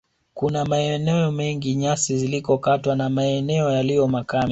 [0.33, 4.49] Kuna maeneo mengi nyasi zilikokatwa na maeneo yaliyo makame